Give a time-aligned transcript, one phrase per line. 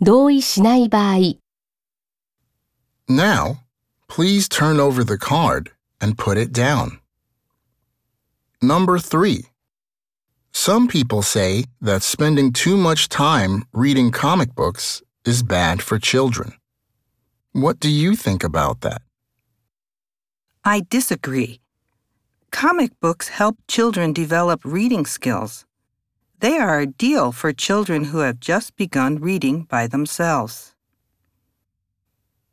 [0.00, 1.38] 同意しない場合、
[3.08, 3.58] Now,
[4.08, 7.00] please turn over the card and put it down.
[8.62, 9.44] Number three.
[10.52, 16.52] Some people say that spending too much time reading comic books is bad for children.
[17.52, 19.02] What do you think about that?
[20.64, 21.60] I disagree.
[22.50, 25.66] Comic books help children develop reading skills.
[26.41, 30.73] They are ideal for children who have just begun reading by themselves.